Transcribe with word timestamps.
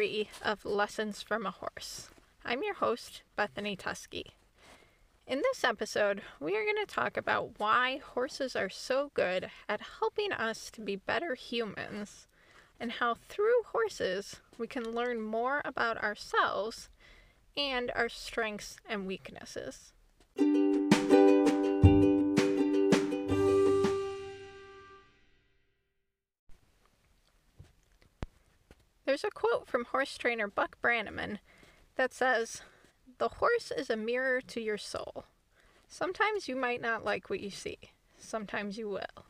Three 0.00 0.30
of 0.42 0.64
Lessons 0.64 1.20
from 1.20 1.44
a 1.44 1.50
Horse. 1.50 2.08
I'm 2.42 2.62
your 2.62 2.72
host, 2.72 3.20
Bethany 3.36 3.76
Tusky. 3.76 4.32
In 5.26 5.42
this 5.42 5.62
episode, 5.62 6.22
we 6.40 6.56
are 6.56 6.64
going 6.64 6.82
to 6.82 6.86
talk 6.86 7.18
about 7.18 7.58
why 7.58 8.00
horses 8.14 8.56
are 8.56 8.70
so 8.70 9.10
good 9.12 9.50
at 9.68 9.82
helping 10.00 10.32
us 10.32 10.70
to 10.70 10.80
be 10.80 10.96
better 10.96 11.34
humans, 11.34 12.28
and 12.80 12.92
how 12.92 13.16
through 13.28 13.62
horses 13.72 14.36
we 14.56 14.66
can 14.66 14.90
learn 14.90 15.20
more 15.20 15.60
about 15.66 16.02
ourselves 16.02 16.88
and 17.54 17.92
our 17.94 18.08
strengths 18.08 18.78
and 18.88 19.06
weaknesses. 19.06 19.92
There's 29.20 29.32
a 29.32 29.38
quote 29.38 29.66
from 29.66 29.84
horse 29.84 30.16
trainer 30.16 30.48
Buck 30.48 30.80
Brannaman 30.80 31.40
that 31.96 32.14
says, 32.14 32.62
The 33.18 33.28
horse 33.28 33.70
is 33.70 33.90
a 33.90 33.96
mirror 33.96 34.40
to 34.40 34.62
your 34.62 34.78
soul. 34.78 35.24
Sometimes 35.88 36.48
you 36.48 36.56
might 36.56 36.80
not 36.80 37.04
like 37.04 37.28
what 37.28 37.40
you 37.40 37.50
see, 37.50 37.76
sometimes 38.18 38.78
you 38.78 38.88
will. 38.88 39.26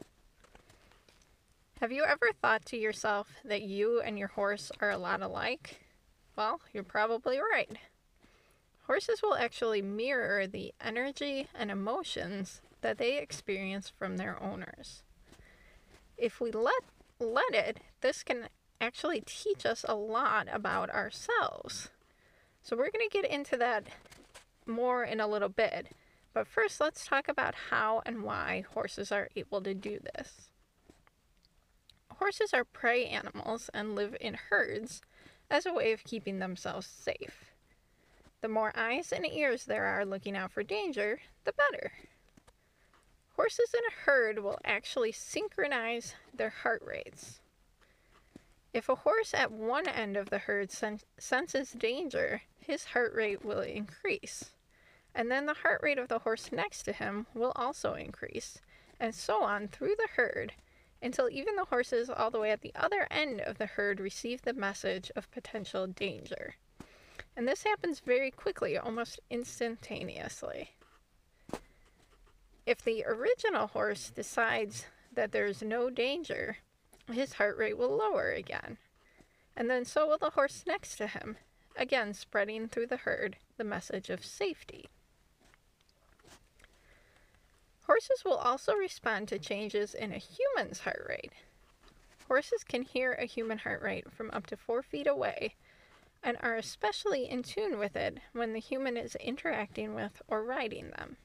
Have 1.80 1.90
you 1.90 2.04
ever 2.04 2.30
thought 2.40 2.64
to 2.66 2.76
yourself 2.76 3.30
that 3.44 3.62
you 3.62 4.00
and 4.00 4.16
your 4.16 4.28
horse 4.28 4.70
are 4.80 4.90
a 4.90 4.98
lot 4.98 5.22
alike? 5.22 5.80
Well, 6.36 6.60
you're 6.72 6.84
probably 6.84 7.40
right. 7.40 7.76
Horses 8.86 9.22
will 9.22 9.34
actually 9.34 9.82
mirror 9.82 10.46
the 10.46 10.72
energy 10.80 11.48
and 11.52 11.68
emotions 11.68 12.60
that 12.82 12.98
they 12.98 13.18
experience 13.18 13.88
from 13.88 14.18
their 14.18 14.40
owners. 14.40 15.02
If 16.16 16.40
we 16.40 16.52
let 16.52 16.84
let 17.18 17.54
it, 17.54 17.80
this 18.02 18.22
can 18.22 18.48
actually 18.80 19.22
teach 19.26 19.66
us 19.66 19.84
a 19.88 19.94
lot 19.94 20.48
about 20.50 20.90
ourselves. 20.90 21.90
So 22.62 22.76
we're 22.76 22.90
going 22.90 23.08
to 23.08 23.22
get 23.22 23.30
into 23.30 23.56
that 23.58 23.84
more 24.66 25.04
in 25.04 25.20
a 25.20 25.26
little 25.26 25.48
bit. 25.48 25.88
But 26.32 26.46
first, 26.46 26.80
let's 26.80 27.06
talk 27.06 27.28
about 27.28 27.54
how 27.70 28.02
and 28.06 28.22
why 28.22 28.64
horses 28.72 29.10
are 29.10 29.28
able 29.34 29.60
to 29.62 29.74
do 29.74 29.98
this. 30.14 30.50
Horses 32.16 32.52
are 32.52 32.64
prey 32.64 33.06
animals 33.06 33.70
and 33.74 33.94
live 33.94 34.16
in 34.20 34.34
herds 34.50 35.00
as 35.50 35.66
a 35.66 35.72
way 35.72 35.92
of 35.92 36.04
keeping 36.04 36.38
themselves 36.38 36.86
safe. 36.86 37.46
The 38.40 38.48
more 38.48 38.72
eyes 38.76 39.12
and 39.12 39.26
ears 39.26 39.64
there 39.64 39.86
are 39.86 40.04
looking 40.04 40.36
out 40.36 40.52
for 40.52 40.62
danger, 40.62 41.20
the 41.44 41.52
better. 41.52 41.92
Horses 43.36 43.74
in 43.74 43.80
a 43.88 44.04
herd 44.04 44.38
will 44.38 44.58
actually 44.64 45.12
synchronize 45.12 46.14
their 46.32 46.50
heart 46.50 46.82
rates. 46.86 47.39
If 48.72 48.88
a 48.88 48.94
horse 48.94 49.34
at 49.34 49.50
one 49.50 49.88
end 49.88 50.16
of 50.16 50.30
the 50.30 50.38
herd 50.38 50.70
sen- 50.70 51.00
senses 51.18 51.72
danger, 51.72 52.42
his 52.58 52.84
heart 52.86 53.12
rate 53.14 53.44
will 53.44 53.60
increase. 53.60 54.50
And 55.14 55.30
then 55.30 55.46
the 55.46 55.54
heart 55.54 55.80
rate 55.82 55.98
of 55.98 56.08
the 56.08 56.20
horse 56.20 56.52
next 56.52 56.84
to 56.84 56.92
him 56.92 57.26
will 57.34 57.52
also 57.56 57.94
increase, 57.94 58.60
and 59.00 59.12
so 59.12 59.42
on 59.42 59.66
through 59.66 59.96
the 59.96 60.08
herd 60.14 60.52
until 61.02 61.28
even 61.30 61.56
the 61.56 61.64
horses 61.64 62.10
all 62.10 62.30
the 62.30 62.38
way 62.38 62.50
at 62.50 62.60
the 62.60 62.72
other 62.74 63.08
end 63.10 63.40
of 63.40 63.58
the 63.58 63.66
herd 63.66 63.98
receive 63.98 64.42
the 64.42 64.52
message 64.52 65.10
of 65.16 65.30
potential 65.30 65.86
danger. 65.86 66.54
And 67.36 67.48
this 67.48 67.64
happens 67.64 68.00
very 68.00 68.30
quickly, 68.30 68.76
almost 68.76 69.18
instantaneously. 69.30 70.70
If 72.66 72.84
the 72.84 73.04
original 73.04 73.68
horse 73.68 74.10
decides 74.10 74.86
that 75.12 75.32
there's 75.32 75.62
no 75.62 75.90
danger, 75.90 76.58
his 77.12 77.34
heart 77.34 77.56
rate 77.56 77.78
will 77.78 77.96
lower 77.96 78.30
again. 78.30 78.78
And 79.56 79.68
then 79.68 79.84
so 79.84 80.06
will 80.06 80.18
the 80.18 80.30
horse 80.30 80.64
next 80.66 80.96
to 80.96 81.06
him, 81.06 81.36
again 81.76 82.14
spreading 82.14 82.68
through 82.68 82.86
the 82.86 82.98
herd 82.98 83.36
the 83.56 83.64
message 83.64 84.10
of 84.10 84.24
safety. 84.24 84.88
Horses 87.86 88.24
will 88.24 88.36
also 88.36 88.74
respond 88.74 89.28
to 89.28 89.38
changes 89.38 89.94
in 89.94 90.12
a 90.12 90.18
human's 90.18 90.80
heart 90.80 91.04
rate. 91.08 91.32
Horses 92.28 92.62
can 92.62 92.82
hear 92.82 93.12
a 93.12 93.26
human 93.26 93.58
heart 93.58 93.82
rate 93.82 94.12
from 94.12 94.30
up 94.32 94.46
to 94.46 94.56
four 94.56 94.82
feet 94.82 95.08
away 95.08 95.56
and 96.22 96.36
are 96.40 96.56
especially 96.56 97.28
in 97.28 97.42
tune 97.42 97.78
with 97.78 97.96
it 97.96 98.18
when 98.32 98.52
the 98.52 98.60
human 98.60 98.96
is 98.96 99.16
interacting 99.16 99.94
with 99.94 100.22
or 100.28 100.44
riding 100.44 100.90
them. 100.90 101.16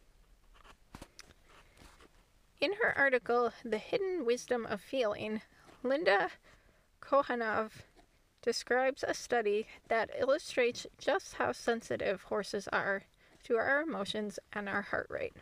In 2.61 2.73
her 2.81 2.97
article, 2.97 3.51
The 3.63 3.77
Hidden 3.77 4.25
Wisdom 4.25 4.65
of 4.65 4.81
Feeling, 4.81 5.41
Linda 5.85 6.31
Kohanov 6.99 7.69
describes 8.41 9.03
a 9.07 9.13
study 9.13 9.67
that 9.87 10.09
illustrates 10.17 10.87
just 10.97 11.35
how 11.35 11.51
sensitive 11.51 12.23
horses 12.23 12.67
are 12.73 13.03
to 13.43 13.57
our 13.57 13.81
emotions 13.81 14.39
and 14.51 14.67
our 14.67 14.81
heart 14.81 15.05
rate. 15.11 15.35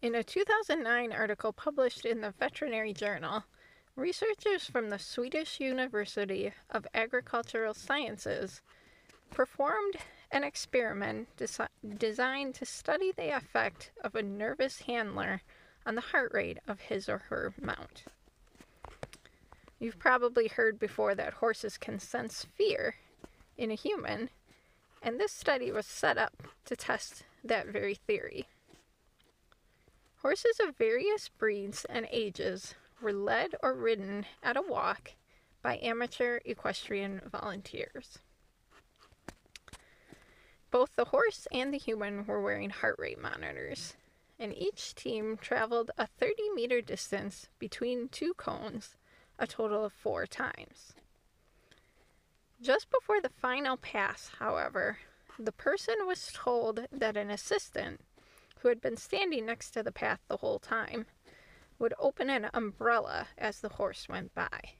In 0.00 0.14
a 0.14 0.22
2009 0.22 1.12
article 1.12 1.52
published 1.52 2.04
in 2.04 2.20
the 2.20 2.32
Veterinary 2.38 2.92
Journal, 2.92 3.44
researchers 3.96 4.64
from 4.64 4.90
the 4.90 4.98
Swedish 5.00 5.58
University 5.58 6.52
of 6.70 6.86
Agricultural 6.94 7.74
Sciences 7.74 8.62
performed 9.30 9.96
an 10.30 10.44
experiment 10.44 11.36
desi- 11.36 11.66
designed 11.98 12.54
to 12.54 12.64
study 12.64 13.10
the 13.10 13.36
effect 13.36 13.90
of 14.04 14.14
a 14.14 14.22
nervous 14.22 14.82
handler 14.82 15.42
on 15.86 15.94
the 15.94 16.00
heart 16.00 16.32
rate 16.32 16.58
of 16.66 16.80
his 16.80 17.08
or 17.08 17.18
her 17.28 17.52
mount. 17.60 18.04
You've 19.78 19.98
probably 19.98 20.48
heard 20.48 20.78
before 20.78 21.14
that 21.14 21.34
horses 21.34 21.76
can 21.76 21.98
sense 21.98 22.46
fear 22.56 22.96
in 23.56 23.70
a 23.70 23.74
human, 23.74 24.30
and 25.02 25.18
this 25.18 25.32
study 25.32 25.72
was 25.72 25.86
set 25.86 26.16
up 26.16 26.44
to 26.66 26.76
test 26.76 27.24
that 27.42 27.66
very 27.66 27.94
theory. 27.94 28.46
Horses 30.18 30.60
of 30.60 30.76
various 30.76 31.28
breeds 31.28 31.84
and 31.86 32.06
ages 32.12 32.74
were 33.00 33.12
led 33.12 33.56
or 33.60 33.74
ridden 33.74 34.24
at 34.40 34.56
a 34.56 34.62
walk 34.62 35.14
by 35.62 35.80
amateur 35.82 36.38
equestrian 36.44 37.20
volunteers. 37.30 38.18
Both 40.70 40.94
the 40.94 41.06
horse 41.06 41.48
and 41.52 41.74
the 41.74 41.78
human 41.78 42.24
were 42.24 42.40
wearing 42.40 42.70
heart 42.70 42.96
rate 42.98 43.20
monitors, 43.20 43.94
and 44.42 44.58
each 44.58 44.96
team 44.96 45.38
traveled 45.40 45.92
a 45.96 46.08
30 46.18 46.50
meter 46.52 46.80
distance 46.80 47.46
between 47.60 48.08
two 48.08 48.34
cones 48.34 48.96
a 49.38 49.46
total 49.46 49.84
of 49.84 49.92
four 49.92 50.26
times. 50.26 50.94
Just 52.60 52.90
before 52.90 53.20
the 53.20 53.28
final 53.28 53.76
pass, 53.76 54.32
however, 54.40 54.98
the 55.38 55.52
person 55.52 55.94
was 56.06 56.32
told 56.34 56.88
that 56.90 57.16
an 57.16 57.30
assistant, 57.30 58.00
who 58.58 58.68
had 58.68 58.80
been 58.80 58.96
standing 58.96 59.46
next 59.46 59.70
to 59.70 59.82
the 59.82 59.92
path 59.92 60.18
the 60.26 60.38
whole 60.38 60.58
time, 60.58 61.06
would 61.78 61.94
open 61.98 62.28
an 62.28 62.50
umbrella 62.52 63.28
as 63.38 63.60
the 63.60 63.68
horse 63.70 64.08
went 64.08 64.34
by. 64.34 64.74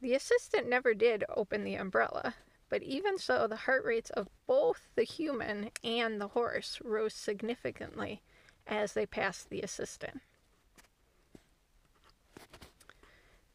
The 0.00 0.14
assistant 0.14 0.66
never 0.66 0.94
did 0.94 1.24
open 1.28 1.62
the 1.62 1.74
umbrella, 1.74 2.34
but 2.68 2.82
even 2.82 3.18
so, 3.18 3.46
the 3.46 3.56
heart 3.56 3.84
rates 3.84 4.10
of 4.10 4.28
both 4.46 4.88
the 4.94 5.04
human 5.04 5.70
and 5.82 6.20
the 6.20 6.28
horse 6.28 6.78
rose 6.84 7.14
significantly 7.14 8.22
as 8.66 8.92
they 8.92 9.06
passed 9.06 9.48
the 9.48 9.62
assistant. 9.62 10.20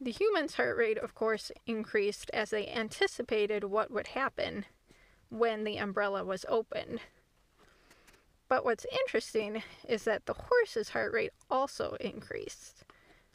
The 0.02 0.12
human's 0.12 0.56
heart 0.56 0.76
rate, 0.78 0.98
of 0.98 1.16
course, 1.16 1.52
increased 1.66 2.30
as 2.34 2.50
they 2.50 2.68
anticipated 2.68 3.64
what 3.64 3.90
would 3.90 4.08
happen 4.08 4.66
when 5.30 5.64
the 5.64 5.78
umbrella 5.78 6.26
was 6.26 6.46
opened. 6.50 7.00
But 8.50 8.66
what's 8.66 8.86
interesting 8.92 9.64
is 9.88 10.04
that 10.04 10.26
the 10.26 10.34
horse's 10.34 10.90
heart 10.90 11.14
rate 11.14 11.32
also 11.50 11.96
increased. 12.02 12.84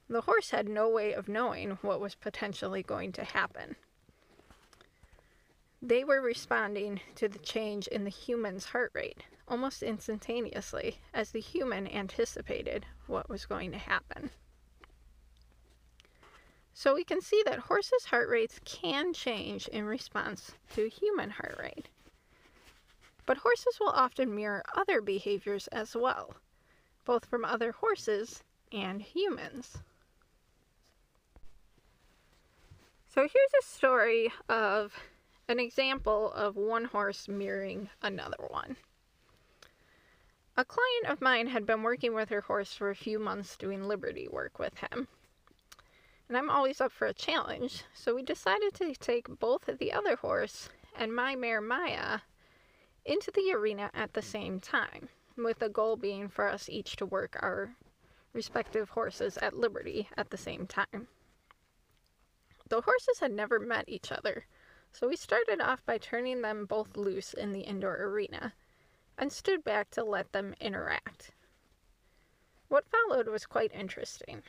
The 0.08 0.20
horse 0.22 0.50
had 0.50 0.68
no 0.68 0.88
way 0.88 1.12
of 1.12 1.28
knowing 1.28 1.78
what 1.82 2.00
was 2.00 2.14
potentially 2.14 2.82
going 2.82 3.12
to 3.12 3.24
happen. 3.24 3.76
They 5.80 6.04
were 6.04 6.20
responding 6.20 7.00
to 7.14 7.28
the 7.28 7.38
change 7.38 7.86
in 7.86 8.04
the 8.04 8.10
human's 8.10 8.66
heart 8.66 8.90
rate 8.94 9.22
almost 9.50 9.82
instantaneously 9.82 10.98
as 11.14 11.30
the 11.30 11.40
human 11.40 11.88
anticipated 11.88 12.86
what 13.06 13.28
was 13.28 13.46
going 13.46 13.72
to 13.72 13.78
happen. 13.78 14.30
So 16.74 16.94
we 16.94 17.04
can 17.04 17.20
see 17.20 17.42
that 17.44 17.58
horses' 17.60 18.04
heart 18.06 18.28
rates 18.28 18.60
can 18.64 19.12
change 19.12 19.66
in 19.68 19.84
response 19.84 20.52
to 20.74 20.88
human 20.88 21.30
heart 21.30 21.56
rate. 21.58 21.88
But 23.26 23.38
horses 23.38 23.78
will 23.80 23.88
often 23.88 24.34
mirror 24.34 24.62
other 24.74 25.00
behaviors 25.00 25.66
as 25.68 25.96
well, 25.96 26.36
both 27.04 27.24
from 27.24 27.44
other 27.44 27.72
horses 27.72 28.42
and 28.70 29.02
humans. 29.02 29.78
So 33.08 33.22
here's 33.22 33.54
a 33.60 33.66
story 33.66 34.32
of 34.48 34.94
an 35.48 35.58
example 35.58 36.30
of 36.32 36.56
one 36.56 36.84
horse 36.84 37.26
mirroring 37.26 37.88
another 38.02 38.36
one. 38.48 38.76
A 40.56 40.64
client 40.64 41.06
of 41.06 41.22
mine 41.22 41.46
had 41.46 41.64
been 41.64 41.82
working 41.82 42.14
with 42.14 42.28
her 42.28 42.42
horse 42.42 42.74
for 42.74 42.90
a 42.90 42.96
few 42.96 43.18
months 43.18 43.56
doing 43.56 43.84
liberty 43.84 44.28
work 44.28 44.58
with 44.58 44.76
him. 44.78 45.08
And 46.28 46.36
I'm 46.36 46.50
always 46.50 46.80
up 46.80 46.92
for 46.92 47.06
a 47.06 47.14
challenge, 47.14 47.84
so 47.94 48.14
we 48.14 48.22
decided 48.22 48.74
to 48.74 48.92
take 48.94 49.38
both 49.38 49.70
the 49.78 49.92
other 49.92 50.16
horse 50.16 50.68
and 50.94 51.14
my 51.14 51.34
mare 51.34 51.62
Maya 51.62 52.20
into 53.06 53.30
the 53.30 53.52
arena 53.54 53.90
at 53.94 54.12
the 54.12 54.20
same 54.20 54.60
time, 54.60 55.08
with 55.36 55.60
the 55.60 55.70
goal 55.70 55.96
being 55.96 56.28
for 56.28 56.46
us 56.46 56.68
each 56.68 56.96
to 56.96 57.06
work 57.06 57.38
our 57.40 57.74
respective 58.34 58.90
horses 58.90 59.38
at 59.38 59.56
liberty 59.56 60.08
at 60.18 60.28
the 60.28 60.36
same 60.36 60.66
time. 60.66 61.08
The 62.68 62.82
horses 62.82 63.20
had 63.20 63.32
never 63.32 63.58
met 63.58 63.88
each 63.88 64.12
other, 64.12 64.44
so 64.92 65.08
we 65.08 65.16
started 65.16 65.60
off 65.60 65.84
by 65.84 65.98
turning 65.98 66.42
them 66.42 66.66
both 66.66 66.96
loose 66.96 67.32
in 67.32 67.52
the 67.52 67.60
indoor 67.60 67.96
arena 67.96 68.54
and 69.16 69.32
stood 69.32 69.64
back 69.64 69.90
to 69.90 70.04
let 70.04 70.32
them 70.32 70.54
interact. 70.60 71.32
What 72.68 72.86
followed 72.88 73.28
was 73.28 73.46
quite 73.46 73.72
interesting. 73.72 74.42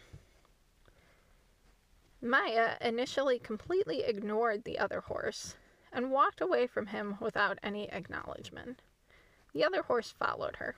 Maya 2.22 2.76
initially 2.82 3.40
completely 3.40 4.04
ignored 4.04 4.64
the 4.64 4.78
other 4.78 5.02
horse 5.02 5.56
and 5.92 6.12
walked 6.12 6.42
away 6.42 6.68
from 6.68 6.88
him 6.88 7.18
without 7.20 7.58
any 7.64 7.90
acknowledgement. 7.92 8.82
The 9.54 9.64
other 9.64 9.84
horse 9.84 10.12
followed 10.12 10.58
her. 10.58 10.76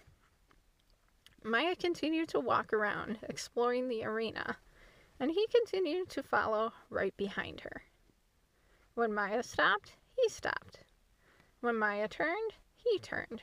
Maya 1.43 1.75
continued 1.75 2.29
to 2.29 2.39
walk 2.39 2.71
around, 2.71 3.17
exploring 3.23 3.89
the 3.89 4.03
arena, 4.03 4.57
and 5.19 5.31
he 5.31 5.47
continued 5.47 6.09
to 6.09 6.21
follow 6.21 6.73
right 6.89 7.15
behind 7.17 7.61
her. 7.61 7.81
When 8.93 9.13
Maya 9.13 9.41
stopped, 9.41 9.95
he 10.17 10.27
stopped. 10.27 10.83
When 11.61 11.77
Maya 11.77 12.09
turned, 12.09 12.55
he 12.75 12.99
turned. 12.99 13.41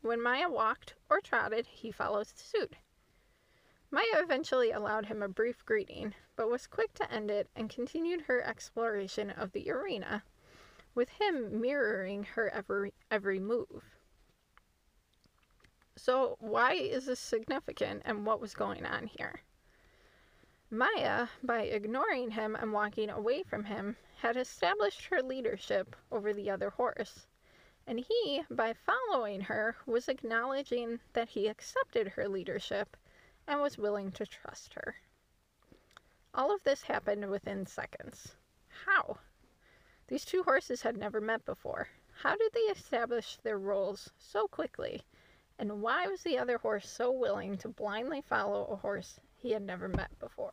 When 0.00 0.22
Maya 0.22 0.48
walked 0.48 0.94
or 1.10 1.20
trotted, 1.20 1.66
he 1.66 1.90
followed 1.92 2.26
suit. 2.26 2.76
Maya 3.90 4.14
eventually 4.14 4.70
allowed 4.70 5.06
him 5.06 5.22
a 5.22 5.28
brief 5.28 5.62
greeting, 5.66 6.14
but 6.36 6.48
was 6.48 6.66
quick 6.66 6.94
to 6.94 7.12
end 7.12 7.30
it 7.30 7.50
and 7.54 7.68
continued 7.68 8.22
her 8.22 8.42
exploration 8.42 9.30
of 9.30 9.52
the 9.52 9.70
arena, 9.70 10.24
with 10.94 11.10
him 11.10 11.60
mirroring 11.60 12.24
her 12.24 12.48
every, 12.48 12.94
every 13.10 13.38
move. 13.38 13.98
So, 15.96 16.36
why 16.40 16.72
is 16.72 17.06
this 17.06 17.20
significant 17.20 18.02
and 18.06 18.24
what 18.24 18.40
was 18.40 18.54
going 18.54 18.86
on 18.86 19.06
here? 19.06 19.42
Maya, 20.70 21.28
by 21.42 21.62
ignoring 21.62 22.32
him 22.32 22.54
and 22.54 22.74
walking 22.74 23.08
away 23.08 23.42
from 23.42 23.64
him, 23.64 23.96
had 24.18 24.36
established 24.36 25.06
her 25.06 25.22
leadership 25.22 25.96
over 26.12 26.34
the 26.34 26.50
other 26.50 26.68
horse, 26.68 27.26
and 27.86 27.98
he, 27.98 28.44
by 28.50 28.74
following 28.74 29.40
her, 29.40 29.76
was 29.86 30.10
acknowledging 30.10 31.00
that 31.14 31.30
he 31.30 31.48
accepted 31.48 32.06
her 32.08 32.28
leadership 32.28 32.98
and 33.46 33.62
was 33.62 33.78
willing 33.78 34.12
to 34.12 34.26
trust 34.26 34.74
her. 34.74 34.96
All 36.34 36.54
of 36.54 36.62
this 36.64 36.82
happened 36.82 37.30
within 37.30 37.64
seconds. 37.64 38.36
How? 38.84 39.20
These 40.08 40.26
two 40.26 40.42
horses 40.42 40.82
had 40.82 40.98
never 40.98 41.18
met 41.22 41.46
before. 41.46 41.88
How 42.12 42.36
did 42.36 42.52
they 42.52 42.60
establish 42.60 43.38
their 43.38 43.58
roles 43.58 44.10
so 44.18 44.46
quickly? 44.46 45.02
And 45.58 45.80
why 45.80 46.06
was 46.08 46.22
the 46.22 46.36
other 46.36 46.58
horse 46.58 46.86
so 46.90 47.10
willing 47.10 47.56
to 47.56 47.68
blindly 47.68 48.20
follow 48.20 48.66
a 48.66 48.76
horse 48.76 49.18
he 49.38 49.52
had 49.52 49.62
never 49.62 49.88
met 49.88 50.18
before? 50.18 50.52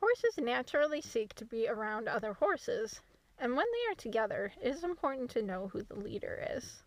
Horses 0.00 0.38
naturally 0.38 1.00
seek 1.00 1.34
to 1.34 1.44
be 1.44 1.68
around 1.68 2.08
other 2.08 2.32
horses, 2.32 3.02
and 3.38 3.56
when 3.56 3.66
they 3.72 3.92
are 3.92 3.94
together, 3.94 4.52
it 4.60 4.68
is 4.68 4.82
important 4.82 5.30
to 5.30 5.42
know 5.42 5.68
who 5.68 5.82
the 5.82 5.94
leader 5.94 6.44
is. 6.56 6.82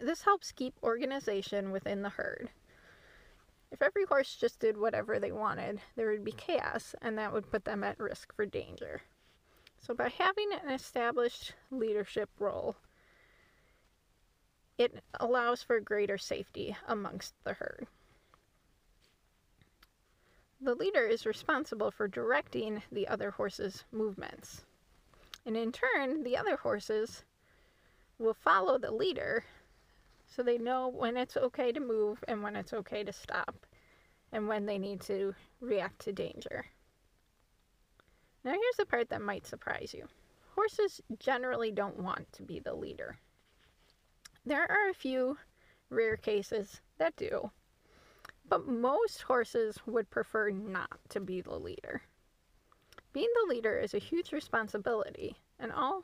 This 0.00 0.22
helps 0.22 0.52
keep 0.52 0.74
organization 0.82 1.70
within 1.70 2.02
the 2.02 2.10
herd. 2.10 2.50
If 3.70 3.82
every 3.82 4.04
horse 4.04 4.36
just 4.36 4.60
did 4.60 4.76
whatever 4.76 5.18
they 5.18 5.32
wanted, 5.32 5.80
there 5.96 6.10
would 6.10 6.24
be 6.24 6.32
chaos, 6.32 6.94
and 7.02 7.18
that 7.18 7.32
would 7.32 7.50
put 7.50 7.64
them 7.64 7.84
at 7.84 7.98
risk 7.98 8.32
for 8.34 8.46
danger. 8.46 9.02
So, 9.80 9.94
by 9.94 10.08
having 10.08 10.52
an 10.52 10.70
established 10.70 11.54
leadership 11.70 12.30
role, 12.38 12.76
it 14.78 15.02
allows 15.20 15.62
for 15.62 15.80
greater 15.80 16.16
safety 16.16 16.76
amongst 16.86 17.34
the 17.44 17.52
herd. 17.52 17.86
The 20.60 20.74
leader 20.74 21.04
is 21.04 21.26
responsible 21.26 21.90
for 21.90 22.08
directing 22.08 22.82
the 22.90 23.06
other 23.08 23.30
horses' 23.30 23.84
movements. 23.92 24.64
And 25.44 25.56
in 25.56 25.72
turn, 25.72 26.22
the 26.22 26.36
other 26.36 26.56
horses 26.56 27.24
will 28.18 28.34
follow 28.34 28.78
the 28.78 28.90
leader 28.90 29.44
so 30.26 30.42
they 30.42 30.58
know 30.58 30.88
when 30.88 31.16
it's 31.16 31.36
okay 31.36 31.72
to 31.72 31.80
move 31.80 32.22
and 32.28 32.42
when 32.42 32.56
it's 32.56 32.72
okay 32.72 33.04
to 33.04 33.12
stop 33.12 33.66
and 34.32 34.46
when 34.46 34.66
they 34.66 34.78
need 34.78 35.00
to 35.02 35.34
react 35.60 36.00
to 36.00 36.12
danger. 36.12 36.66
Now, 38.44 38.52
here's 38.52 38.76
the 38.78 38.86
part 38.86 39.08
that 39.10 39.22
might 39.22 39.46
surprise 39.46 39.94
you 39.94 40.06
horses 40.54 41.00
generally 41.20 41.70
don't 41.70 42.02
want 42.02 42.32
to 42.32 42.42
be 42.42 42.58
the 42.58 42.74
leader. 42.74 43.16
There 44.48 44.70
are 44.70 44.88
a 44.88 44.94
few 44.94 45.36
rare 45.90 46.16
cases 46.16 46.80
that 46.96 47.16
do, 47.16 47.50
but 48.48 48.66
most 48.66 49.20
horses 49.20 49.78
would 49.84 50.08
prefer 50.08 50.48
not 50.48 50.98
to 51.10 51.20
be 51.20 51.42
the 51.42 51.58
leader. 51.58 52.00
Being 53.12 53.28
the 53.34 53.54
leader 53.54 53.76
is 53.76 53.92
a 53.92 53.98
huge 53.98 54.32
responsibility, 54.32 55.36
and 55.58 55.70
all 55.70 56.02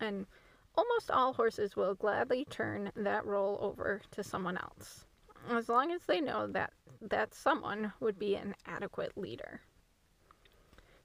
and 0.00 0.26
Almost 0.74 1.10
all 1.10 1.34
horses 1.34 1.76
will 1.76 1.94
gladly 1.94 2.46
turn 2.46 2.90
that 2.96 3.26
role 3.26 3.58
over 3.60 4.00
to 4.12 4.24
someone 4.24 4.56
else, 4.56 5.04
as 5.50 5.68
long 5.68 5.92
as 5.92 6.06
they 6.06 6.22
know 6.22 6.46
that 6.46 6.72
that 7.02 7.34
someone 7.34 7.92
would 8.00 8.18
be 8.18 8.34
an 8.34 8.54
adequate 8.64 9.14
leader. 9.18 9.60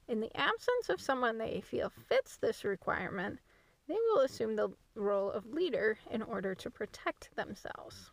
In 0.06 0.20
the 0.20 0.34
absence 0.34 0.88
of 0.88 1.02
someone 1.02 1.36
they 1.36 1.60
feel 1.60 1.90
fits 1.90 2.38
this 2.38 2.64
requirement, 2.64 3.38
they 3.88 3.94
will 3.94 4.20
assume 4.20 4.54
the 4.54 4.68
role 4.94 5.30
of 5.30 5.46
leader 5.46 5.98
in 6.10 6.22
order 6.22 6.54
to 6.54 6.70
protect 6.70 7.34
themselves. 7.34 8.10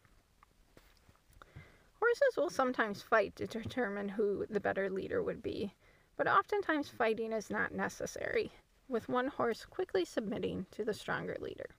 Horses 1.99 2.37
will 2.37 2.49
sometimes 2.49 3.01
fight 3.01 3.35
to 3.35 3.45
determine 3.45 4.09
who 4.09 4.45
the 4.49 4.59
better 4.59 4.89
leader 4.89 5.21
would 5.21 5.43
be, 5.43 5.73
but 6.17 6.27
oftentimes 6.27 6.89
fighting 6.89 7.33
is 7.33 7.49
not 7.49 7.73
necessary 7.73 8.51
with 8.87 9.09
one 9.09 9.27
horse 9.27 9.65
quickly 9.65 10.05
submitting 10.05 10.65
to 10.71 10.85
the 10.85 10.93
stronger 10.93 11.35
leader. 11.39 11.75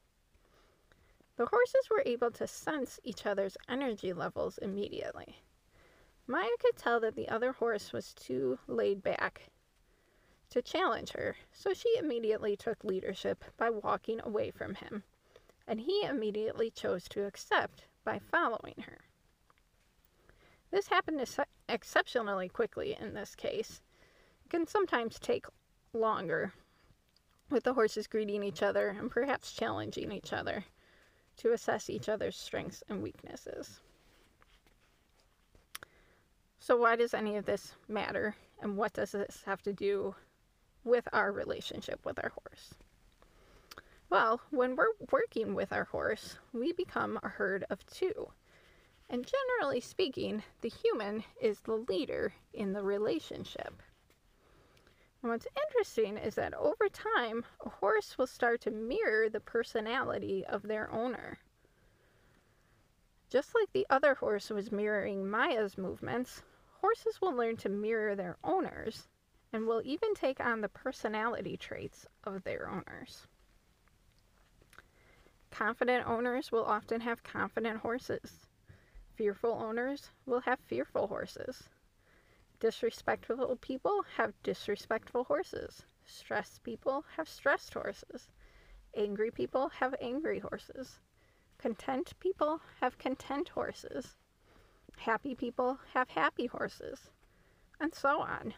The 1.36 1.46
horses 1.46 1.88
were 1.90 2.02
able 2.04 2.30
to 2.32 2.46
sense 2.46 2.98
each 3.04 3.24
other's 3.24 3.56
energy 3.68 4.12
levels 4.12 4.58
immediately. 4.58 5.36
Maya 6.26 6.48
could 6.60 6.76
tell 6.76 6.98
that 7.00 7.14
the 7.14 7.28
other 7.28 7.52
horse 7.52 7.92
was 7.92 8.12
too 8.12 8.58
laid 8.66 9.02
back 9.02 9.50
to 10.50 10.62
challenge 10.62 11.12
her, 11.12 11.36
so 11.52 11.72
she 11.72 11.96
immediately 11.98 12.56
took 12.56 12.84
leadership 12.84 13.44
by 13.56 13.70
walking 13.70 14.20
away 14.22 14.50
from 14.50 14.74
him, 14.74 15.02
and 15.66 15.80
he 15.80 16.02
immediately 16.04 16.70
chose 16.70 17.08
to 17.08 17.26
accept 17.26 17.84
by 18.04 18.18
following 18.18 18.84
her. 18.86 18.98
This 20.70 20.88
happened 20.88 21.20
ex- 21.20 21.38
exceptionally 21.68 22.48
quickly 22.48 22.96
in 22.98 23.14
this 23.14 23.34
case. 23.34 23.80
It 24.44 24.50
can 24.50 24.66
sometimes 24.66 25.18
take 25.18 25.46
longer, 25.92 26.52
with 27.50 27.64
the 27.64 27.74
horses 27.74 28.06
greeting 28.06 28.42
each 28.42 28.62
other 28.62 28.88
and 28.88 29.10
perhaps 29.10 29.52
challenging 29.52 30.10
each 30.12 30.32
other 30.32 30.64
to 31.36 31.52
assess 31.52 31.90
each 31.90 32.08
other's 32.08 32.36
strengths 32.36 32.82
and 32.88 33.02
weaknesses. 33.02 33.80
So, 36.58 36.76
why 36.76 36.96
does 36.96 37.14
any 37.14 37.36
of 37.36 37.44
this 37.44 37.74
matter, 37.86 38.34
and 38.60 38.76
what 38.76 38.94
does 38.94 39.12
this 39.12 39.42
have 39.44 39.62
to 39.62 39.72
do 39.72 40.16
with 40.86 41.06
our 41.12 41.32
relationship 41.32 42.00
with 42.06 42.18
our 42.22 42.30
horse? 42.30 42.74
Well, 44.08 44.40
when 44.50 44.76
we're 44.76 44.94
working 45.10 45.54
with 45.54 45.72
our 45.72 45.84
horse, 45.84 46.38
we 46.52 46.72
become 46.72 47.18
a 47.22 47.28
herd 47.28 47.66
of 47.68 47.84
two. 47.86 48.30
And 49.10 49.26
generally 49.26 49.80
speaking, 49.80 50.44
the 50.60 50.68
human 50.68 51.24
is 51.40 51.60
the 51.60 51.74
leader 51.74 52.32
in 52.52 52.72
the 52.72 52.82
relationship. 52.82 53.82
And 55.22 55.32
what's 55.32 55.48
interesting 55.66 56.16
is 56.16 56.36
that 56.36 56.54
over 56.54 56.88
time, 56.88 57.44
a 57.64 57.68
horse 57.68 58.16
will 58.16 58.28
start 58.28 58.60
to 58.62 58.70
mirror 58.70 59.28
the 59.28 59.40
personality 59.40 60.44
of 60.46 60.62
their 60.62 60.90
owner. 60.92 61.38
Just 63.28 63.56
like 63.56 63.72
the 63.72 63.86
other 63.90 64.14
horse 64.14 64.50
was 64.50 64.70
mirroring 64.70 65.28
Maya's 65.28 65.76
movements, 65.76 66.42
horses 66.80 67.20
will 67.20 67.32
learn 67.32 67.56
to 67.56 67.68
mirror 67.68 68.14
their 68.14 68.36
owners 68.44 69.08
and 69.52 69.66
will 69.66 69.82
even 69.84 70.14
take 70.14 70.40
on 70.40 70.60
the 70.60 70.68
personality 70.68 71.56
traits 71.56 72.06
of 72.24 72.42
their 72.44 72.68
owners. 72.68 73.26
Confident 75.50 76.06
owners 76.06 76.52
will 76.52 76.64
often 76.64 77.00
have 77.00 77.22
confident 77.22 77.78
horses. 77.78 78.46
Fearful 79.14 79.52
owners 79.52 80.10
will 80.26 80.40
have 80.40 80.58
fearful 80.60 81.06
horses. 81.06 81.68
Disrespectful 82.60 83.56
people 83.56 84.02
have 84.16 84.34
disrespectful 84.42 85.24
horses. 85.24 85.84
Stressed 86.04 86.62
people 86.62 87.04
have 87.16 87.28
stressed 87.28 87.74
horses. 87.74 88.30
Angry 88.94 89.30
people 89.30 89.68
have 89.68 89.94
angry 90.00 90.38
horses. 90.38 90.98
Content 91.58 92.12
people 92.20 92.60
have 92.80 92.98
content 92.98 93.48
horses. 93.48 94.16
Happy 94.98 95.34
people 95.34 95.78
have 95.92 96.10
happy 96.10 96.46
horses, 96.46 97.10
and 97.80 97.94
so 97.94 98.20
on. 98.20 98.54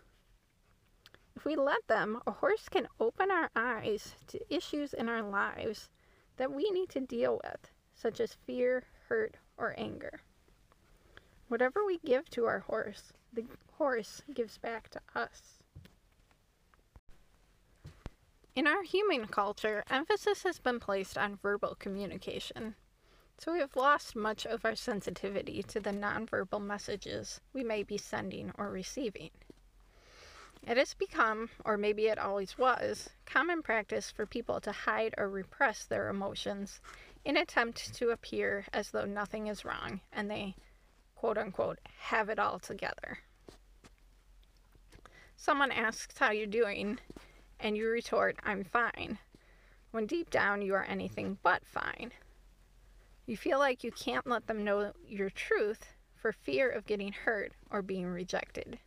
If 1.38 1.44
we 1.44 1.54
let 1.54 1.86
them, 1.86 2.20
a 2.26 2.32
horse 2.32 2.68
can 2.68 2.88
open 2.98 3.30
our 3.30 3.48
eyes 3.54 4.16
to 4.26 4.40
issues 4.52 4.92
in 4.92 5.08
our 5.08 5.22
lives 5.22 5.88
that 6.36 6.52
we 6.52 6.68
need 6.72 6.88
to 6.88 7.00
deal 7.00 7.40
with, 7.44 7.70
such 7.94 8.18
as 8.18 8.34
fear, 8.44 8.82
hurt, 9.08 9.36
or 9.56 9.72
anger. 9.78 10.22
Whatever 11.46 11.84
we 11.84 11.98
give 11.98 12.28
to 12.30 12.46
our 12.46 12.58
horse, 12.58 13.12
the 13.32 13.44
horse 13.74 14.20
gives 14.34 14.58
back 14.58 14.88
to 14.88 15.00
us. 15.14 15.60
In 18.56 18.66
our 18.66 18.82
human 18.82 19.28
culture, 19.28 19.84
emphasis 19.88 20.42
has 20.42 20.58
been 20.58 20.80
placed 20.80 21.16
on 21.16 21.36
verbal 21.36 21.76
communication. 21.76 22.74
So 23.38 23.52
we 23.52 23.60
have 23.60 23.76
lost 23.76 24.16
much 24.16 24.44
of 24.44 24.64
our 24.64 24.74
sensitivity 24.74 25.62
to 25.68 25.78
the 25.78 25.92
nonverbal 25.92 26.60
messages 26.60 27.40
we 27.52 27.62
may 27.62 27.84
be 27.84 27.96
sending 27.96 28.50
or 28.58 28.72
receiving. 28.72 29.30
It 30.66 30.76
has 30.76 30.94
become, 30.94 31.50
or 31.64 31.76
maybe 31.76 32.08
it 32.08 32.18
always 32.18 32.58
was, 32.58 33.10
common 33.24 33.62
practice 33.62 34.10
for 34.10 34.26
people 34.26 34.60
to 34.60 34.72
hide 34.72 35.14
or 35.16 35.28
repress 35.28 35.84
their 35.84 36.08
emotions 36.08 36.80
in 37.24 37.36
attempt 37.36 37.94
to 37.94 38.10
appear 38.10 38.64
as 38.72 38.90
though 38.90 39.04
nothing 39.04 39.46
is 39.46 39.64
wrong 39.64 40.00
and 40.12 40.30
they 40.30 40.54
quote 41.14 41.38
unquote 41.38 41.78
have 41.98 42.28
it 42.28 42.38
all 42.38 42.58
together. 42.58 43.18
Someone 45.36 45.72
asks 45.72 46.18
how 46.18 46.32
you're 46.32 46.46
doing 46.46 46.98
and 47.60 47.76
you 47.76 47.88
retort, 47.88 48.36
I'm 48.44 48.64
fine, 48.64 49.18
when 49.90 50.06
deep 50.06 50.30
down 50.30 50.62
you 50.62 50.74
are 50.74 50.84
anything 50.84 51.38
but 51.42 51.66
fine. 51.66 52.12
You 53.26 53.36
feel 53.36 53.58
like 53.58 53.84
you 53.84 53.90
can't 53.90 54.26
let 54.26 54.46
them 54.46 54.64
know 54.64 54.92
your 55.06 55.30
truth 55.30 55.94
for 56.14 56.32
fear 56.32 56.68
of 56.68 56.86
getting 56.86 57.12
hurt 57.12 57.52
or 57.70 57.82
being 57.82 58.06
rejected. 58.06 58.78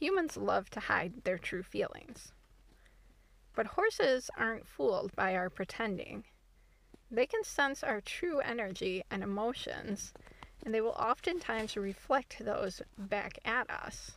Humans 0.00 0.38
love 0.38 0.70
to 0.70 0.80
hide 0.80 1.24
their 1.24 1.36
true 1.36 1.62
feelings. 1.62 2.32
But 3.54 3.66
horses 3.66 4.30
aren't 4.34 4.66
fooled 4.66 5.14
by 5.14 5.36
our 5.36 5.50
pretending. 5.50 6.24
They 7.10 7.26
can 7.26 7.44
sense 7.44 7.84
our 7.84 8.00
true 8.00 8.38
energy 8.40 9.04
and 9.10 9.22
emotions, 9.22 10.14
and 10.64 10.72
they 10.72 10.80
will 10.80 10.92
oftentimes 10.92 11.76
reflect 11.76 12.42
those 12.42 12.80
back 12.96 13.38
at 13.44 13.68
us. 13.68 14.12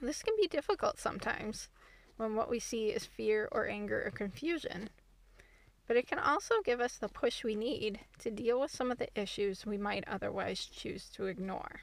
This 0.00 0.22
can 0.22 0.34
be 0.40 0.46
difficult 0.46 1.00
sometimes 1.00 1.68
when 2.16 2.36
what 2.36 2.48
we 2.48 2.60
see 2.60 2.90
is 2.90 3.04
fear 3.04 3.48
or 3.50 3.66
anger 3.66 4.04
or 4.06 4.12
confusion, 4.12 4.88
but 5.88 5.96
it 5.96 6.06
can 6.06 6.20
also 6.20 6.54
give 6.64 6.80
us 6.80 6.96
the 6.96 7.08
push 7.08 7.42
we 7.42 7.56
need 7.56 7.98
to 8.20 8.30
deal 8.30 8.60
with 8.60 8.70
some 8.70 8.92
of 8.92 8.98
the 8.98 9.08
issues 9.20 9.66
we 9.66 9.78
might 9.78 10.06
otherwise 10.06 10.64
choose 10.64 11.08
to 11.10 11.26
ignore. 11.26 11.80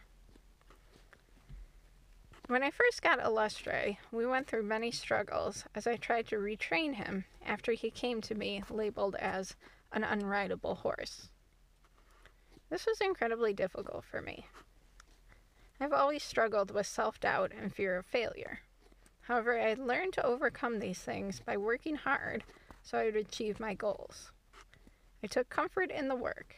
When 2.47 2.61
I 2.61 2.71
first 2.71 3.01
got 3.01 3.23
Illustre, 3.23 3.97
we 4.11 4.25
went 4.25 4.47
through 4.47 4.63
many 4.63 4.91
struggles 4.91 5.63
as 5.73 5.87
I 5.87 5.95
tried 5.95 6.27
to 6.27 6.35
retrain 6.35 6.95
him 6.95 7.23
after 7.45 7.71
he 7.71 7.89
came 7.89 8.19
to 8.19 8.35
me 8.35 8.61
labeled 8.69 9.15
as 9.15 9.55
an 9.93 10.03
unrideable 10.03 10.79
horse. 10.79 11.29
This 12.69 12.85
was 12.85 12.99
incredibly 12.99 13.53
difficult 13.53 14.03
for 14.03 14.21
me. 14.21 14.45
I've 15.79 15.93
always 15.93 16.21
struggled 16.21 16.69
with 16.69 16.85
self 16.85 17.17
doubt 17.17 17.53
and 17.57 17.73
fear 17.73 17.95
of 17.95 18.05
failure. 18.05 18.59
However, 19.21 19.57
I 19.57 19.75
learned 19.75 20.11
to 20.13 20.25
overcome 20.25 20.79
these 20.79 20.99
things 20.99 21.39
by 21.39 21.55
working 21.55 21.95
hard 21.95 22.43
so 22.83 22.97
I 22.97 23.05
would 23.05 23.15
achieve 23.15 23.61
my 23.61 23.73
goals. 23.73 24.31
I 25.23 25.27
took 25.27 25.47
comfort 25.47 25.89
in 25.89 26.09
the 26.09 26.15
work. 26.15 26.55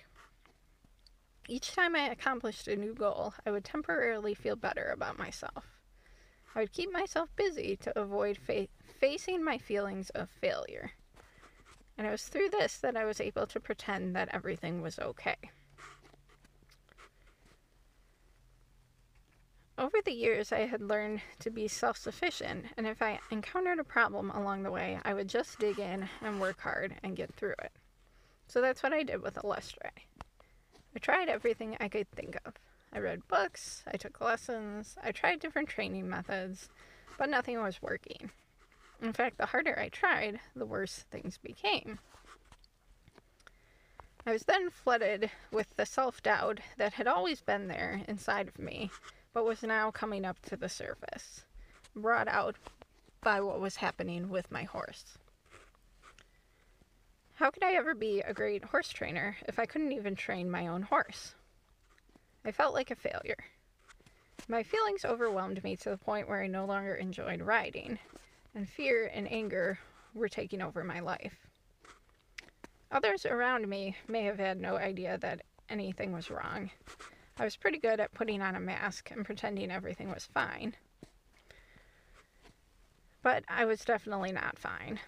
Each 1.48 1.72
time 1.72 1.96
I 1.96 2.10
accomplished 2.10 2.68
a 2.68 2.76
new 2.76 2.96
goal, 2.96 3.36
I 3.46 3.52
would 3.52 3.64
temporarily 3.64 4.34
feel 4.34 4.56
better 4.56 4.90
about 4.92 5.20
myself. 5.20 5.75
I 6.56 6.60
would 6.60 6.72
keep 6.72 6.92
myself 6.92 7.30
busy 7.36 7.76
to 7.82 8.00
avoid 8.00 8.38
fa- 8.38 8.70
facing 9.00 9.44
my 9.44 9.58
feelings 9.58 10.10
of 10.12 10.30
failure. 10.30 10.94
And 11.98 12.08
it 12.08 12.12
was 12.12 12.24
through 12.24 12.50
this 12.50 12.78
that 12.78 12.96
I 12.96 13.04
was 13.04 13.20
able 13.20 13.46
to 13.48 13.60
pretend 13.60 14.16
that 14.16 14.34
everything 14.34 14.82
was 14.82 14.98
okay. 14.98 15.36
Over 19.78 19.98
the 20.06 20.14
years, 20.14 20.54
I 20.54 20.60
had 20.60 20.82
learned 20.82 21.22
to 21.40 21.50
be 21.50 21.68
self 21.68 21.98
sufficient, 21.98 22.68
and 22.78 22.88
if 22.88 23.02
I 23.02 23.20
encountered 23.30 23.80
a 23.80 23.84
problem 23.84 24.32
along 24.32 24.64
the 24.64 24.72
way, 24.72 25.00
I 25.04 25.14
would 25.14 25.28
just 25.28 25.60
dig 25.60 25.80
in 25.80 26.08
and 26.22 26.40
work 26.40 26.62
hard 26.62 26.96
and 27.04 27.18
get 27.18 27.34
through 27.36 27.56
it. 27.62 27.74
So 28.48 28.62
that's 28.62 28.82
what 28.82 28.94
I 28.94 29.04
did 29.04 29.22
with 29.22 29.38
Illustre. 29.44 29.92
I 30.96 31.00
tried 31.00 31.28
everything 31.28 31.76
I 31.82 31.90
could 31.90 32.10
think 32.12 32.38
of. 32.46 32.54
I 32.96 33.00
read 33.00 33.28
books, 33.28 33.84
I 33.92 33.98
took 33.98 34.22
lessons, 34.22 34.96
I 35.04 35.12
tried 35.12 35.42
different 35.42 35.68
training 35.68 36.08
methods, 36.08 36.70
but 37.18 37.30
nothing 37.30 37.62
was 37.62 37.82
working. 37.82 38.32
In 39.02 39.12
fact, 39.12 39.38
the 39.38 39.48
harder 39.48 39.78
I 39.78 39.90
tried, 39.90 40.40
the 40.56 40.66
worse 40.66 41.04
things 41.12 41.38
became. 41.38 42.00
I 44.26 44.32
was 44.32 44.44
then 44.44 44.70
flooded 44.70 45.30
with 45.52 45.76
the 45.76 45.86
self 45.86 46.24
doubt 46.24 46.62
that 46.78 46.94
had 46.94 47.06
always 47.06 47.42
been 47.42 47.68
there 47.68 48.02
inside 48.08 48.48
of 48.48 48.58
me, 48.58 48.92
but 49.34 49.44
was 49.44 49.62
now 49.62 49.92
coming 49.92 50.24
up 50.24 50.42
to 50.44 50.56
the 50.56 50.70
surface, 50.70 51.44
brought 51.98 52.30
out 52.30 52.56
by 53.20 53.42
what 53.42 53.60
was 53.60 53.76
happening 53.76 54.30
with 54.30 54.50
my 54.50 54.64
horse. 54.64 55.18
How 57.34 57.52
could 57.52 57.64
I 57.64 57.74
ever 57.74 57.94
be 57.94 58.22
a 58.22 58.34
great 58.34 58.64
horse 58.64 58.88
trainer 58.88 59.36
if 59.50 59.60
I 59.60 59.66
couldn't 59.66 59.92
even 59.92 60.16
train 60.16 60.50
my 60.50 60.68
own 60.68 60.84
horse? 60.84 61.36
I 62.46 62.52
felt 62.52 62.76
like 62.76 62.92
a 62.92 62.96
failure. 62.96 63.44
My 64.48 64.62
feelings 64.62 65.04
overwhelmed 65.04 65.64
me 65.64 65.76
to 65.78 65.90
the 65.90 65.98
point 65.98 66.28
where 66.28 66.44
I 66.44 66.48
no 66.48 66.66
longer 66.66 66.94
enjoyed 66.94 67.42
riding, 67.42 67.98
and 68.54 68.70
fear 68.70 69.10
and 69.12 69.32
anger 69.32 69.80
were 70.14 70.30
taking 70.30 70.62
over 70.62 70.84
my 70.84 71.00
life. 71.00 71.36
Others 72.92 73.26
around 73.26 73.68
me 73.68 73.98
may 74.08 74.24
have 74.26 74.38
had 74.38 74.62
no 74.62 74.78
idea 74.78 75.18
that 75.18 75.42
anything 75.70 76.12
was 76.12 76.30
wrong. 76.30 76.70
I 77.38 77.44
was 77.44 77.58
pretty 77.58 77.80
good 77.80 78.00
at 78.00 78.14
putting 78.14 78.44
on 78.44 78.56
a 78.56 78.60
mask 78.60 79.10
and 79.10 79.26
pretending 79.26 79.72
everything 79.72 80.10
was 80.10 80.30
fine. 80.32 80.76
But 83.24 83.44
I 83.50 83.66
was 83.66 83.84
definitely 83.84 84.32
not 84.32 84.60
fine. 84.60 85.00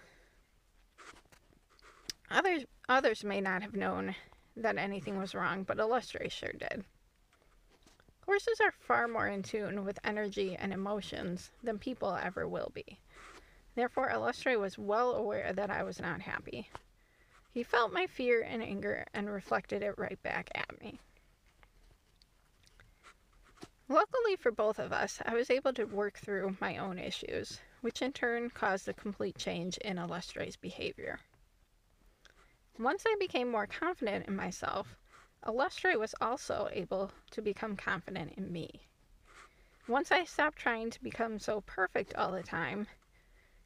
Others 2.30 2.64
others 2.88 3.22
may 3.22 3.40
not 3.40 3.62
have 3.62 3.74
known 3.74 4.16
that 4.56 4.76
anything 4.76 5.18
was 5.18 5.36
wrong, 5.36 5.62
but 5.62 5.78
Illustre 5.78 6.28
sure 6.28 6.52
did. 6.58 6.84
Horses 8.28 8.60
are 8.60 8.72
far 8.72 9.08
more 9.08 9.26
in 9.26 9.42
tune 9.42 9.86
with 9.86 9.98
energy 10.04 10.54
and 10.54 10.70
emotions 10.70 11.50
than 11.62 11.78
people 11.78 12.14
ever 12.14 12.46
will 12.46 12.70
be. 12.74 13.00
Therefore, 13.74 14.10
Illustre 14.10 14.58
was 14.58 14.76
well 14.76 15.12
aware 15.14 15.54
that 15.54 15.70
I 15.70 15.82
was 15.82 15.98
not 15.98 16.20
happy. 16.20 16.68
He 17.50 17.62
felt 17.62 17.90
my 17.90 18.06
fear 18.06 18.42
and 18.42 18.62
anger 18.62 19.06
and 19.14 19.30
reflected 19.30 19.82
it 19.82 19.96
right 19.96 20.22
back 20.22 20.50
at 20.54 20.78
me. 20.78 21.00
Luckily 23.88 24.36
for 24.36 24.52
both 24.52 24.78
of 24.78 24.92
us, 24.92 25.22
I 25.24 25.32
was 25.32 25.48
able 25.48 25.72
to 25.72 25.86
work 25.86 26.18
through 26.18 26.58
my 26.60 26.76
own 26.76 26.98
issues, 26.98 27.62
which 27.80 28.02
in 28.02 28.12
turn 28.12 28.50
caused 28.50 28.86
a 28.88 28.92
complete 28.92 29.38
change 29.38 29.78
in 29.78 29.96
Illustre's 29.96 30.56
behavior. 30.56 31.18
Once 32.78 33.04
I 33.06 33.16
became 33.18 33.50
more 33.50 33.66
confident 33.66 34.26
in 34.28 34.36
myself, 34.36 34.98
Illustre 35.46 35.98
was 35.98 36.14
also 36.20 36.68
able 36.72 37.12
to 37.30 37.40
become 37.40 37.76
confident 37.76 38.32
in 38.36 38.52
me. 38.52 38.88
Once 39.86 40.12
I 40.12 40.24
stopped 40.24 40.58
trying 40.58 40.90
to 40.90 41.02
become 41.02 41.38
so 41.38 41.62
perfect 41.62 42.14
all 42.14 42.32
the 42.32 42.42
time, 42.42 42.86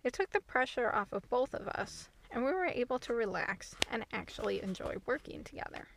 it 0.05 0.12
took 0.12 0.31
the 0.31 0.41
pressure 0.41 0.93
off 0.95 1.12
of 1.12 1.29
both 1.29 1.55
of 1.55 1.67
us, 1.69 2.09
and 2.31 2.45
we 2.45 2.52
were 2.52 2.67
able 2.67 2.99
to 3.00 3.14
relax 3.14 3.75
and 3.91 4.07
actually 4.12 4.62
enjoy 4.62 4.97
working 5.07 5.43
together. 5.45 5.88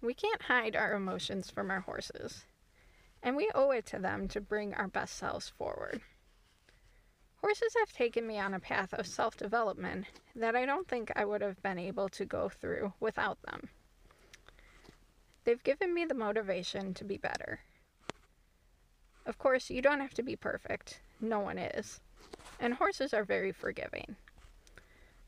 We 0.00 0.14
can't 0.14 0.42
hide 0.42 0.74
our 0.74 0.94
emotions 0.94 1.50
from 1.50 1.70
our 1.70 1.80
horses, 1.80 2.44
and 3.22 3.36
we 3.36 3.50
owe 3.54 3.70
it 3.70 3.86
to 3.86 3.98
them 3.98 4.28
to 4.28 4.40
bring 4.40 4.74
our 4.74 4.88
best 4.88 5.16
selves 5.16 5.48
forward. 5.48 6.02
Horses 7.42 7.74
have 7.80 7.92
taken 7.92 8.24
me 8.24 8.38
on 8.38 8.54
a 8.54 8.60
path 8.60 8.94
of 8.94 9.04
self 9.04 9.36
development 9.36 10.06
that 10.36 10.54
I 10.54 10.64
don't 10.64 10.86
think 10.86 11.10
I 11.16 11.24
would 11.24 11.40
have 11.40 11.60
been 11.60 11.78
able 11.78 12.08
to 12.10 12.24
go 12.24 12.48
through 12.48 12.92
without 13.00 13.42
them. 13.42 13.68
They've 15.42 15.62
given 15.62 15.92
me 15.92 16.04
the 16.04 16.14
motivation 16.14 16.94
to 16.94 17.04
be 17.04 17.16
better. 17.16 17.58
Of 19.26 19.38
course, 19.38 19.70
you 19.70 19.82
don't 19.82 20.00
have 20.00 20.14
to 20.14 20.22
be 20.22 20.36
perfect, 20.36 21.00
no 21.20 21.40
one 21.40 21.58
is. 21.58 22.00
And 22.60 22.74
horses 22.74 23.12
are 23.12 23.24
very 23.24 23.50
forgiving. 23.50 24.14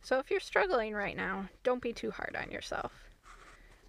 So 0.00 0.20
if 0.20 0.30
you're 0.30 0.38
struggling 0.38 0.94
right 0.94 1.16
now, 1.16 1.48
don't 1.64 1.82
be 1.82 1.92
too 1.92 2.12
hard 2.12 2.36
on 2.40 2.52
yourself. 2.52 2.92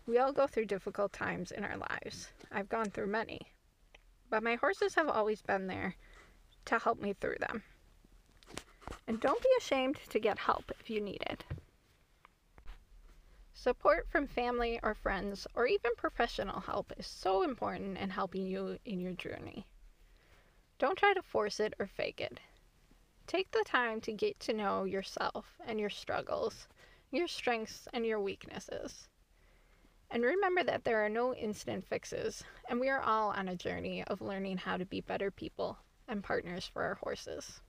We 0.08 0.18
all 0.18 0.34
go 0.34 0.48
through 0.48 0.66
difficult 0.66 1.14
times 1.14 1.52
in 1.52 1.64
our 1.64 1.78
lives. 1.78 2.30
I've 2.52 2.70
gone 2.70 2.90
through 2.90 3.08
many. 3.08 3.52
But 4.32 4.42
my 4.42 4.56
horses 4.56 4.96
have 4.96 5.10
always 5.10 5.44
been 5.44 5.68
there 5.68 5.96
to 6.66 6.80
help 6.80 7.00
me 7.00 7.14
through 7.14 7.38
them. 7.40 7.62
And 9.08 9.20
don't 9.20 9.42
be 9.42 9.50
ashamed 9.58 9.98
to 10.10 10.20
get 10.20 10.40
help 10.40 10.72
if 10.80 10.90
you 10.90 11.02
need 11.02 11.24
it. 11.24 11.44
Support 13.54 14.08
from 14.10 14.28
family 14.28 14.80
or 14.84 14.94
friends 14.94 15.48
or 15.56 15.66
even 15.66 15.96
professional 15.96 16.60
help 16.60 16.92
is 16.98 17.08
so 17.08 17.42
important 17.42 17.98
in 17.98 18.10
helping 18.12 18.46
you 18.46 18.78
in 18.86 19.00
your 19.00 19.14
journey. 19.14 19.66
Don't 20.78 20.98
try 20.98 21.14
to 21.14 21.22
force 21.24 21.60
it 21.60 21.74
or 21.80 21.88
fake 21.88 22.20
it. 22.20 22.40
Take 23.28 23.50
the 23.52 23.64
time 23.66 24.02
to 24.02 24.12
get 24.12 24.40
to 24.42 24.54
know 24.54 24.84
yourself 24.84 25.58
and 25.66 25.80
your 25.80 25.90
struggles, 25.90 26.68
your 27.12 27.28
strengths 27.28 27.88
and 27.94 28.06
your 28.06 28.20
weaknesses. 28.20 29.08
And 30.12 30.24
remember 30.24 30.64
that 30.64 30.84
there 30.84 31.04
are 31.04 31.10
no 31.10 31.34
instant 31.34 31.88
fixes, 31.88 32.44
and 32.70 32.80
we 32.80 32.90
are 32.90 33.02
all 33.02 33.32
on 33.32 33.48
a 33.48 33.56
journey 33.56 34.04
of 34.04 34.22
learning 34.22 34.58
how 34.58 34.78
to 34.78 34.86
be 34.86 35.02
better 35.02 35.32
people 35.32 35.80
and 36.08 36.24
partners 36.24 36.68
for 36.68 36.84
our 36.84 36.96
horses. 36.96 37.62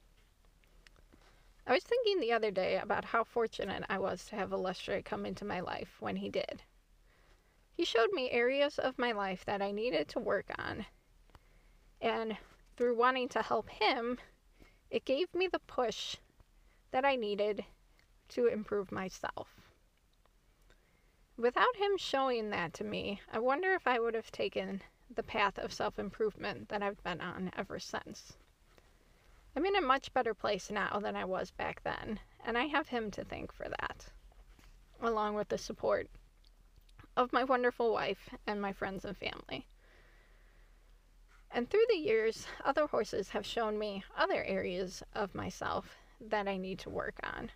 I 1.68 1.72
was 1.72 1.82
thinking 1.82 2.20
the 2.20 2.32
other 2.32 2.52
day 2.52 2.78
about 2.78 3.06
how 3.06 3.24
fortunate 3.24 3.84
I 3.88 3.98
was 3.98 4.24
to 4.26 4.36
have 4.36 4.52
Illustre 4.52 5.02
come 5.02 5.26
into 5.26 5.44
my 5.44 5.58
life 5.58 5.96
when 6.00 6.14
he 6.16 6.28
did. 6.28 6.62
He 7.72 7.84
showed 7.84 8.12
me 8.12 8.30
areas 8.30 8.78
of 8.78 8.98
my 9.00 9.10
life 9.10 9.44
that 9.44 9.60
I 9.60 9.72
needed 9.72 10.06
to 10.10 10.20
work 10.20 10.52
on, 10.58 10.86
and 12.00 12.38
through 12.76 12.96
wanting 12.96 13.28
to 13.30 13.42
help 13.42 13.68
him, 13.68 14.20
it 14.90 15.04
gave 15.04 15.34
me 15.34 15.48
the 15.48 15.58
push 15.58 16.16
that 16.92 17.04
I 17.04 17.16
needed 17.16 17.64
to 18.28 18.46
improve 18.46 18.92
myself. 18.92 19.60
Without 21.36 21.76
him 21.76 21.98
showing 21.98 22.50
that 22.50 22.74
to 22.74 22.84
me, 22.84 23.20
I 23.32 23.40
wonder 23.40 23.74
if 23.74 23.88
I 23.88 23.98
would 23.98 24.14
have 24.14 24.30
taken 24.30 24.82
the 25.10 25.24
path 25.24 25.58
of 25.58 25.72
self 25.72 25.98
improvement 25.98 26.68
that 26.68 26.82
I've 26.82 27.02
been 27.02 27.20
on 27.20 27.50
ever 27.56 27.80
since. 27.80 28.36
I'm 29.56 29.64
in 29.64 29.76
a 29.76 29.80
much 29.80 30.12
better 30.12 30.34
place 30.34 30.70
now 30.70 31.00
than 31.00 31.16
I 31.16 31.24
was 31.24 31.50
back 31.50 31.82
then, 31.82 32.20
and 32.44 32.58
I 32.58 32.66
have 32.66 32.88
him 32.88 33.10
to 33.12 33.24
thank 33.24 33.50
for 33.50 33.66
that, 33.66 34.04
along 35.00 35.34
with 35.34 35.48
the 35.48 35.56
support 35.56 36.10
of 37.16 37.32
my 37.32 37.42
wonderful 37.42 37.90
wife 37.90 38.28
and 38.46 38.60
my 38.60 38.74
friends 38.74 39.06
and 39.06 39.16
family. 39.16 39.66
And 41.50 41.70
through 41.70 41.86
the 41.88 41.96
years, 41.96 42.46
other 42.66 42.86
horses 42.86 43.30
have 43.30 43.46
shown 43.46 43.78
me 43.78 44.04
other 44.14 44.44
areas 44.44 45.02
of 45.14 45.34
myself 45.34 45.96
that 46.20 46.46
I 46.46 46.58
need 46.58 46.78
to 46.80 46.90
work 46.90 47.18
on. 47.22 47.50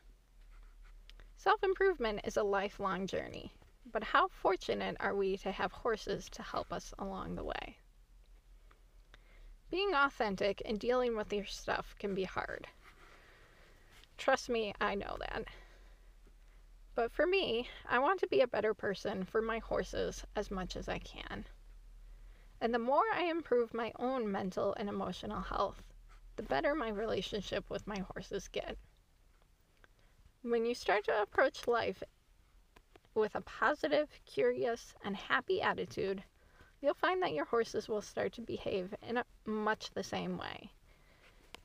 Self 1.37 1.63
improvement 1.63 2.23
is 2.25 2.39
a 2.39 2.43
lifelong 2.43 3.07
journey, 3.07 3.53
but 3.93 4.05
how 4.05 4.29
fortunate 4.29 4.97
are 5.01 5.15
we 5.15 5.37
to 5.37 5.53
have 5.53 5.73
horses 5.73 6.31
to 6.31 6.43
help 6.43 6.73
us 6.73 6.95
along 6.99 7.35
the 7.35 7.45
way? 7.45 7.77
Being 9.71 9.95
authentic 9.95 10.61
and 10.65 10.81
dealing 10.81 11.17
with 11.17 11.33
your 11.33 11.45
stuff 11.47 11.95
can 11.99 12.15
be 12.15 12.25
hard. 12.25 12.67
Trust 14.19 14.49
me, 14.49 14.75
I 14.81 14.97
know 14.97 15.17
that. 15.21 15.45
But 16.97 17.13
for 17.13 17.27
me, 17.27 17.69
I 17.89 18.01
want 18.01 18.19
to 18.21 18.27
be 18.27 18.41
a 18.41 18.49
better 18.49 18.75
person 18.75 19.25
for 19.25 19.41
my 19.41 19.59
horses 19.59 20.25
as 20.35 20.51
much 20.51 20.77
as 20.77 20.89
I 20.89 20.99
can. 20.99 21.47
And 22.61 22.75
the 22.75 22.79
more 22.79 23.05
I 23.15 23.25
improve 23.31 23.73
my 23.73 23.93
own 23.99 24.31
mental 24.31 24.75
and 24.75 24.89
emotional 24.89 25.41
health, 25.41 25.83
the 26.37 26.43
better 26.43 26.75
my 26.75 26.89
relationship 26.89 27.71
with 27.71 27.87
my 27.87 28.01
horses 28.13 28.49
get. 28.49 28.77
When 30.43 30.67
you 30.67 30.75
start 30.75 31.05
to 31.05 31.23
approach 31.23 31.69
life 31.69 32.03
with 33.15 33.35
a 33.35 33.41
positive, 33.41 34.09
curious, 34.27 34.95
and 35.05 35.17
happy 35.17 35.63
attitude, 35.63 36.25
you'll 36.81 36.95
find 36.95 37.23
that 37.23 37.33
your 37.33 37.45
horses 37.45 37.89
will 37.89 38.03
start 38.03 38.33
to 38.35 38.41
behave 38.41 38.95
in 39.07 39.23
much 39.47 39.91
the 39.91 40.03
same 40.03 40.39
way. 40.39 40.71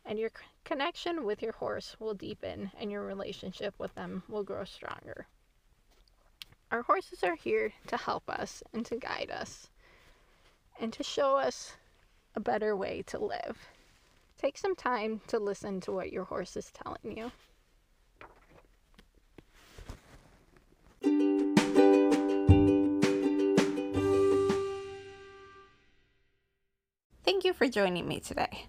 And 0.05 0.19
your 0.19 0.31
connection 0.63 1.25
with 1.25 1.41
your 1.41 1.53
horse 1.53 1.95
will 1.99 2.13
deepen 2.13 2.71
and 2.79 2.91
your 2.91 3.03
relationship 3.03 3.73
with 3.77 3.93
them 3.95 4.23
will 4.27 4.43
grow 4.43 4.63
stronger. 4.63 5.27
Our 6.71 6.83
horses 6.83 7.23
are 7.23 7.35
here 7.35 7.73
to 7.87 7.97
help 7.97 8.29
us 8.29 8.61
and 8.73 8.85
to 8.87 8.97
guide 8.97 9.31
us 9.31 9.69
and 10.79 10.91
to 10.93 11.03
show 11.03 11.35
us 11.37 11.73
a 12.35 12.39
better 12.39 12.75
way 12.75 13.01
to 13.07 13.17
live. 13.17 13.57
Take 14.37 14.57
some 14.57 14.75
time 14.75 15.21
to 15.27 15.39
listen 15.39 15.79
to 15.81 15.91
what 15.91 16.11
your 16.11 16.25
horse 16.25 16.57
is 16.57 16.71
telling 16.71 17.17
you. 17.17 17.31
Thank 27.25 27.43
you 27.43 27.53
for 27.53 27.67
joining 27.67 28.07
me 28.07 28.19
today. 28.19 28.67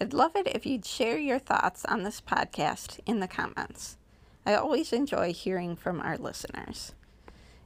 I'd 0.00 0.12
love 0.12 0.34
it 0.34 0.48
if 0.48 0.66
you'd 0.66 0.84
share 0.84 1.18
your 1.18 1.38
thoughts 1.38 1.84
on 1.84 2.02
this 2.02 2.20
podcast 2.20 2.98
in 3.06 3.20
the 3.20 3.28
comments. 3.28 3.96
I 4.44 4.54
always 4.54 4.92
enjoy 4.92 5.32
hearing 5.32 5.76
from 5.76 6.00
our 6.00 6.18
listeners. 6.18 6.94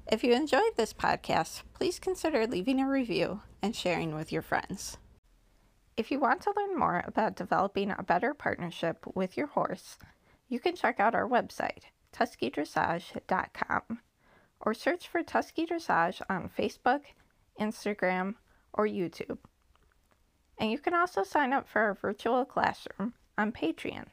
If 0.06 0.22
you 0.22 0.34
enjoyed 0.34 0.76
this 0.76 0.92
podcast, 0.92 1.62
please 1.72 1.98
consider 1.98 2.46
leaving 2.46 2.82
a 2.82 2.86
review 2.86 3.40
and 3.62 3.74
sharing 3.74 4.14
with 4.14 4.30
your 4.30 4.42
friends. 4.42 4.98
If 5.96 6.10
you 6.10 6.20
want 6.20 6.42
to 6.42 6.52
learn 6.54 6.78
more 6.78 7.02
about 7.06 7.34
developing 7.34 7.90
a 7.90 8.02
better 8.02 8.34
partnership 8.34 9.06
with 9.14 9.38
your 9.38 9.46
horse, 9.46 9.96
you 10.50 10.60
can 10.60 10.76
check 10.76 11.00
out 11.00 11.14
our 11.14 11.26
website, 11.26 11.84
tuskydressage.com, 12.12 14.00
or 14.60 14.74
search 14.74 15.08
for 15.08 15.22
Tusky 15.22 15.64
Dressage 15.64 16.20
on 16.28 16.50
Facebook, 16.50 17.00
Instagram, 17.58 18.34
or 18.74 18.86
YouTube. 18.86 19.38
And 20.58 20.70
you 20.70 20.78
can 20.78 20.94
also 20.94 21.22
sign 21.22 21.52
up 21.52 21.68
for 21.68 21.80
our 21.82 21.94
virtual 21.94 22.44
classroom 22.44 23.14
on 23.36 23.52
Patreon 23.52 24.06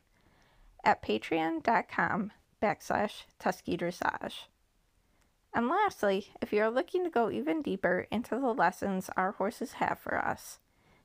at 0.84 1.02
patreon.com 1.02 2.32
backslash 2.62 3.24
Tusky 3.40 3.78
Dressage. 3.78 4.46
And 5.54 5.70
lastly, 5.70 6.30
if 6.42 6.52
you're 6.52 6.70
looking 6.70 7.04
to 7.04 7.10
go 7.10 7.30
even 7.30 7.62
deeper 7.62 8.08
into 8.12 8.40
the 8.40 8.54
lessons 8.54 9.10
our 9.16 9.34
horses 9.34 9.74
have 9.74 10.00
for 10.00 10.18
us, 10.18 10.60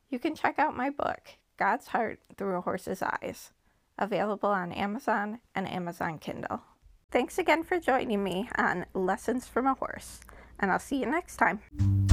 you 0.08 0.18
can 0.18 0.34
check 0.34 0.58
out 0.58 0.76
my 0.76 0.88
book, 0.88 1.20
God's 1.58 1.88
Heart 1.88 2.20
Through 2.36 2.56
a 2.56 2.60
Horse's 2.62 3.02
Eyes, 3.02 3.52
available 3.98 4.48
on 4.48 4.72
Amazon 4.72 5.40
and 5.54 5.68
Amazon 5.68 6.18
Kindle. 6.18 6.62
Thanks 7.10 7.38
again 7.38 7.62
for 7.62 7.78
joining 7.78 8.24
me 8.24 8.48
on 8.56 8.86
Lessons 8.94 9.46
from 9.46 9.66
a 9.66 9.74
Horse, 9.74 10.20
and 10.58 10.70
I'll 10.70 10.78
see 10.78 11.00
you 11.00 11.06
next 11.06 11.36
time. 11.36 12.07